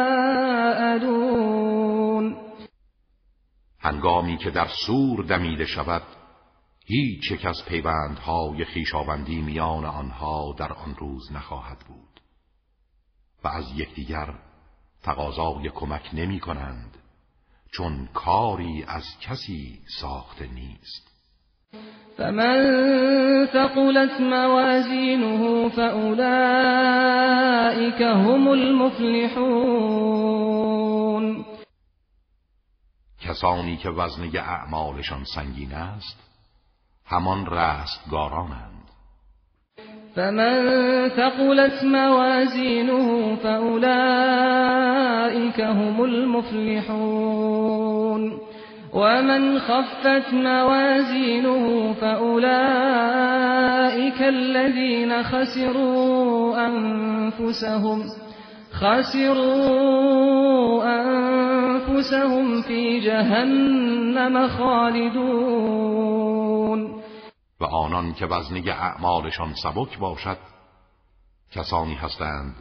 [3.81, 6.03] هنگامی که در سور دمیده شود
[6.87, 12.20] هیچ یک از پیوندهای خیشاوندی میان آنها در آن روز نخواهد بود
[13.45, 14.35] و از یکدیگر
[15.03, 16.99] تقاضای کمک نمی کنند
[17.73, 21.12] چون کاری از کسی ساخته نیست.
[22.18, 26.43] فمن ثقلت موازینه فأولئك
[28.03, 29.93] هم المفلحون
[33.20, 36.18] کسانی که وزنه اعمالشان سنگین است
[37.07, 38.83] همان رستگارانند.
[40.14, 44.81] فمن ثقلت موازينه فأولئك
[45.61, 47.32] هم المفلحون
[48.93, 52.62] ومن خفت موازينه فأولئك
[54.22, 58.05] الذين خسروا أنفسهم
[58.72, 60.03] خسروا
[60.84, 66.12] أنفسهم في جهنم خالدون
[67.61, 70.38] و آنان که وزنی اعمالشان سبک باشد
[71.53, 72.55] کسانی هستند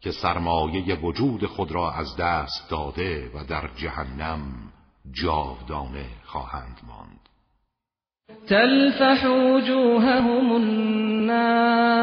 [0.00, 4.40] که سرمایه وجود خود را از دست داده و در جهنم
[5.10, 7.28] جاودانه خواهند ماند.
[8.48, 12.02] تلفح وجوههم النار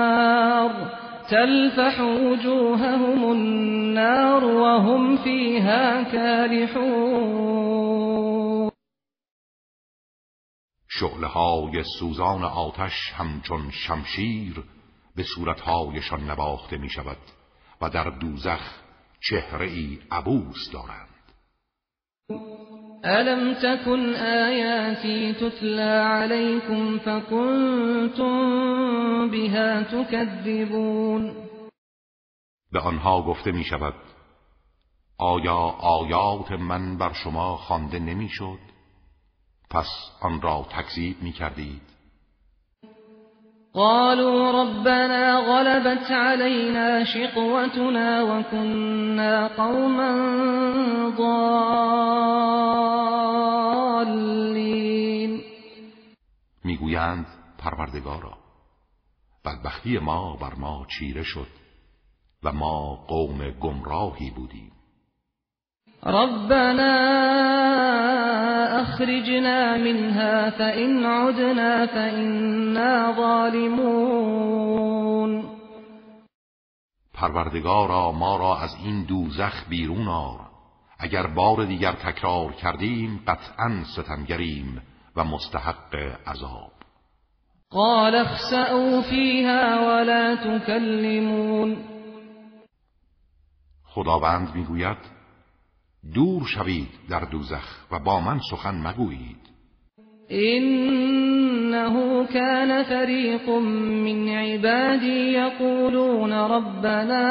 [1.29, 7.49] تلفح وجوههم النار وهم فيها كالحون
[10.87, 14.63] شعله های سوزان آتش همچون شمشیر
[15.15, 17.17] به صورتهایشان نباخته می شود
[17.81, 18.81] و در دوزخ
[19.29, 21.09] چهره ای عبوس دارند.
[23.05, 28.31] ألم تكن آياتي تتلى عليكم فكنتم
[29.31, 31.35] بها تكذبون؟
[32.71, 33.93] به آنها گفته می شود
[35.17, 38.59] آیا آیات من بر شما خوانده نمی‌شد؟
[39.69, 39.87] پس
[40.21, 41.98] آن را تکذیب می کردید
[43.73, 50.11] قالوا ربنا غلبت علينا شقوتنا وكنا قوما
[51.17, 52.49] ضالين.
[56.65, 57.25] می‌گویند
[57.57, 58.37] پروردگارا
[59.45, 61.47] بدبختی ما بر ما چیره شد
[62.43, 64.71] و ما قوم گمراهی بودیم.
[66.05, 66.95] ربنا
[68.81, 74.39] أخرجنا منها فإن عدنا فإنا ظالمون.
[77.13, 80.39] پروردگارا ما را از این دوزخ بیرون آر.
[80.99, 84.81] اگر بار دیگر تکرار کردیم قطعا ستمگریم
[85.15, 85.95] و مستحق
[86.27, 86.71] عذاب.
[87.71, 91.77] قال اخسأوا فيها ولا تكلمون.
[93.85, 95.18] خداوند می‌گوید
[96.13, 99.39] دور شوید در دوزخ و با من سخن مگویید.
[100.31, 107.25] إنه كان فريق من عبادي يقولون ربنا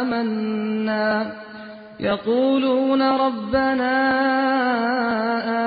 [0.00, 1.42] آمنا.
[2.02, 3.94] يقولون ربنا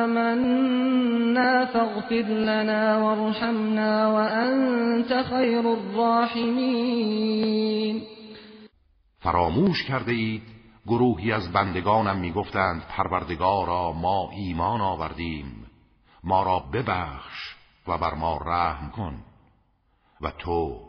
[0.03, 7.15] آمنا فاغفر لنا وارحمنا وأنت خير الراحمين
[9.19, 10.54] فراموش کرده اید
[10.87, 15.65] گروهی از بندگانم می‌گفتند پروردگارا ما ایمان آوردیم.
[16.23, 17.55] ما را ببخش
[17.87, 19.23] و بر ما رحم کن
[20.21, 20.79] و تو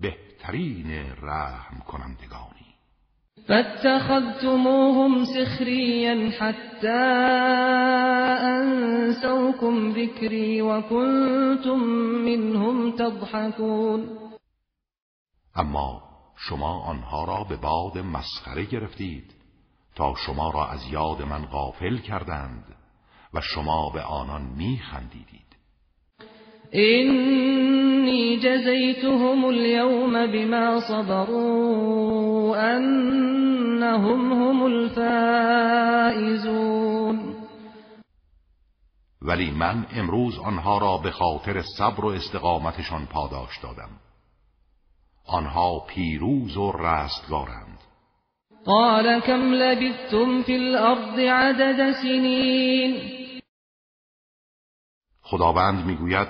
[0.00, 2.62] بهترین رحم کنندگانی.
[3.48, 7.02] فاتخذتموهم سخريا حتى
[9.12, 11.80] أنسوكم ذكري وكنتم
[12.24, 14.18] منهم تضحكون
[15.56, 16.11] اما
[16.48, 19.34] شما آنها را به باد مسخره گرفتید
[19.94, 22.64] تا شما را از یاد من غافل کردند
[23.34, 25.56] و شما به آنان میخندیدید.
[26.70, 35.62] اینی جزیتهم اليوم بما صبروا انهم هم الفائزون.
[39.22, 43.90] ولی من امروز آنها را به خاطر صبر و استقامتشان پاداش دادم.
[45.26, 47.78] آنها پیروز و رستگارند.
[48.64, 52.96] قال كم لبثتم في الارض عدد سنین.
[55.22, 56.28] خداوند می‌گوید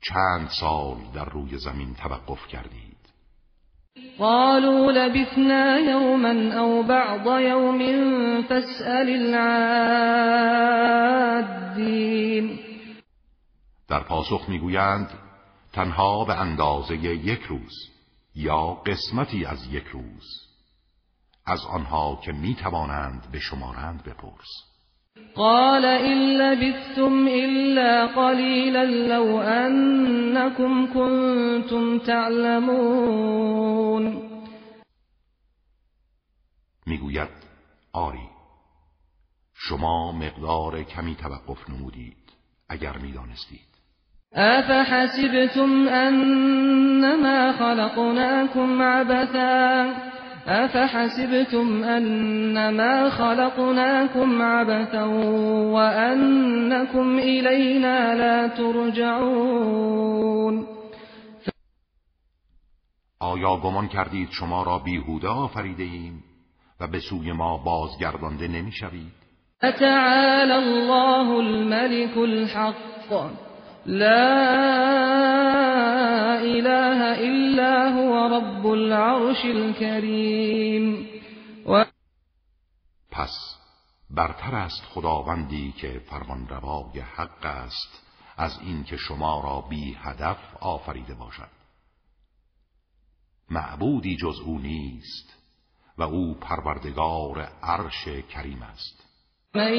[0.00, 3.00] چند سال در روی زمین توقف کردید.
[4.18, 10.90] قالوا لبثنا يوما او بعض يوم فاسأل العادين
[13.88, 15.10] در پاسخ می‌گویند
[15.72, 17.90] تنها به اندازه یک روز
[18.34, 20.50] یا قسمتی از یک روز
[21.46, 24.70] از آنها که می توانند به شمارند بپرس.
[25.34, 33.10] قال إن لبثتم إلا قليلا لو أنكم كنتم تعلمون.
[36.86, 37.30] می‌گوید
[37.92, 38.28] آری
[39.54, 42.32] شما مقدار کمی توقف نمودید
[42.68, 43.69] اگر می‌دانستید.
[44.34, 49.94] افحسبتم انما خلقناكم عبثا؟
[50.46, 55.04] افحسبتم انما خلقناكم عبثا
[55.74, 60.00] وانكم الینا لا ترجعون؟
[63.20, 66.24] آیا گمان کردید شما را بیهوده آفریده ایم
[66.80, 69.12] و به سوی ما بازگردانده نمی‌شوید؟
[69.62, 73.49] اتعالى الله الملك الحق.
[73.86, 74.40] لا
[76.38, 81.08] اله الا هو رب العرش الكريم.
[81.66, 81.84] و...
[83.10, 83.56] پس
[84.10, 88.06] برتر است خداوندی که فرمانروای حق است
[88.36, 91.50] از اینکه شما را بی هدف آفریده باشد.
[93.50, 95.36] معبودی جز او نیست
[95.98, 99.09] و او پروردگار عرش کریم است.
[99.54, 99.72] من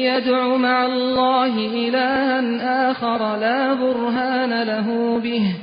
[0.00, 1.54] يدع مع الله
[1.88, 5.54] إلها آخر لا برهان له به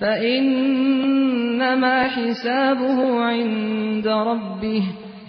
[0.00, 4.82] فإنما حسابه عند ربه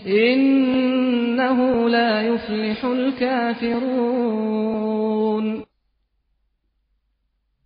[0.08, 4.40] إنه لا يفلح الكافرون.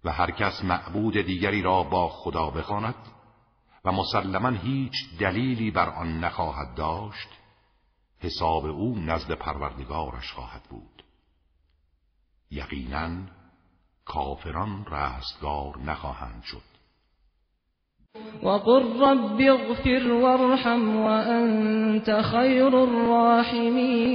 [0.06, 2.96] و هر کس معبود دیگری را با خدا بخواند
[3.86, 7.43] و مسلما هیچ دلیلی بر آن نخواهد داشت
[8.24, 11.04] حساب او نزد پروردگارش خواهد بود.
[12.52, 13.10] یقینا
[14.06, 16.74] کافران رستگار نخواهند شد.
[18.44, 24.14] وقل رب اغفر وارحم وانت خیر الراحمین.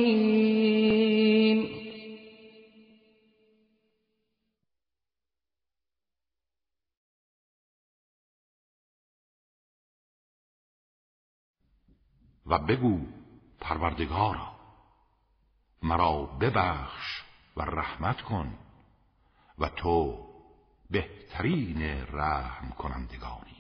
[12.46, 13.17] و بگو
[13.68, 14.52] پروردگارا.
[15.82, 17.22] مرا ببخش
[17.56, 18.58] و رحمت کن
[19.58, 20.26] و تو
[20.90, 23.57] بهترین رحم کنندگانی.